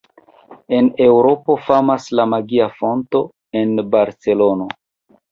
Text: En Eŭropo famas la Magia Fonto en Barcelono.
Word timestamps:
En 0.75 0.87
Eŭropo 1.07 1.57
famas 1.65 2.07
la 2.19 2.25
Magia 2.31 2.67
Fonto 2.77 3.21
en 3.61 3.75
Barcelono. 3.97 4.67